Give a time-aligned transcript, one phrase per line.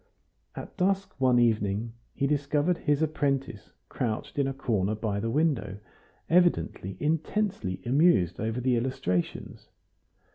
[0.55, 5.77] At dusk one evening he discovered his apprentice crouched in a corner by the window,
[6.27, 9.67] evidently intensely amused over the illustrations.